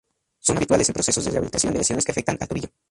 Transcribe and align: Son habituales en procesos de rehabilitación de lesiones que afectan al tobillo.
Son 0.39 0.57
habituales 0.57 0.89
en 0.89 0.93
procesos 0.95 1.23
de 1.25 1.29
rehabilitación 1.29 1.73
de 1.73 1.77
lesiones 1.77 2.03
que 2.05 2.11
afectan 2.11 2.35
al 2.41 2.47
tobillo. 2.47 2.69